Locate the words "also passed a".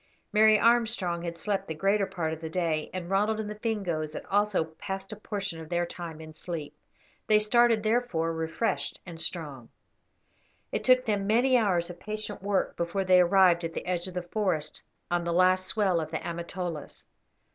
4.31-5.15